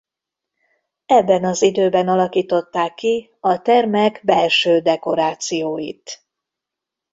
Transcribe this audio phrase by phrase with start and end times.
[1.05, 6.23] Ebben az időben alakították ki a termek belső dekorációit.